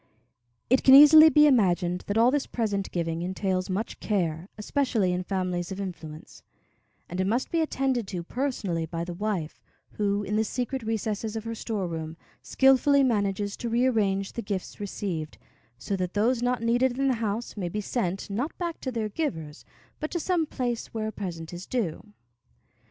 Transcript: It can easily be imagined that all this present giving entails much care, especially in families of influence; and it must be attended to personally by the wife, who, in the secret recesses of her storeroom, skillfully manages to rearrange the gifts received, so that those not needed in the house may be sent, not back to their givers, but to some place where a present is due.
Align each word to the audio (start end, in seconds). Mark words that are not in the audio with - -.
It 0.67 0.83
can 0.83 0.95
easily 0.95 1.29
be 1.29 1.45
imagined 1.45 2.05
that 2.07 2.17
all 2.17 2.31
this 2.31 2.47
present 2.47 2.89
giving 2.89 3.21
entails 3.21 3.69
much 3.69 3.99
care, 3.99 4.49
especially 4.57 5.13
in 5.13 5.21
families 5.23 5.71
of 5.71 5.79
influence; 5.79 6.41
and 7.07 7.21
it 7.21 7.27
must 7.27 7.51
be 7.51 7.61
attended 7.61 8.07
to 8.07 8.23
personally 8.23 8.87
by 8.87 9.03
the 9.03 9.13
wife, 9.13 9.61
who, 9.91 10.23
in 10.23 10.37
the 10.37 10.43
secret 10.43 10.81
recesses 10.81 11.35
of 11.35 11.43
her 11.43 11.53
storeroom, 11.53 12.17
skillfully 12.41 13.03
manages 13.03 13.55
to 13.57 13.69
rearrange 13.69 14.33
the 14.33 14.41
gifts 14.41 14.79
received, 14.79 15.37
so 15.77 15.95
that 15.95 16.15
those 16.15 16.41
not 16.41 16.63
needed 16.63 16.97
in 16.97 17.07
the 17.07 17.13
house 17.21 17.55
may 17.55 17.69
be 17.69 17.79
sent, 17.79 18.27
not 18.27 18.57
back 18.57 18.81
to 18.81 18.91
their 18.91 19.07
givers, 19.09 19.65
but 19.99 20.09
to 20.09 20.19
some 20.19 20.47
place 20.47 20.87
where 20.87 21.09
a 21.09 21.11
present 21.11 21.53
is 21.53 21.67
due. 21.67 22.11